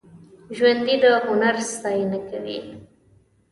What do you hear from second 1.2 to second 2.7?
هنر ستاینه کوي